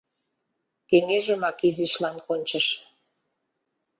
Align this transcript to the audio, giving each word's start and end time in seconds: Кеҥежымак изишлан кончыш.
Кеҥежымак 0.89 1.59
изишлан 1.67 2.17
кончыш. 2.25 2.67